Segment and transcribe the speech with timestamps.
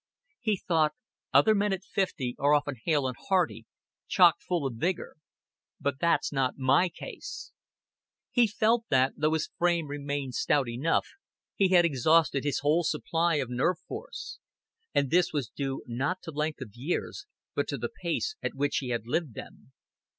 [0.39, 0.93] He thought:
[1.31, 3.67] "Other men at fifty are often hale and hearty,
[4.07, 5.15] chock full of vigor.
[5.79, 7.51] But that's not my case."
[8.31, 11.07] He felt that, though his frame remained stout enough,
[11.53, 14.39] he had exhausted his whole supply of nerve force;
[14.91, 18.77] and this was due not to length of years, but to the pace at which
[18.77, 19.71] he had lived them.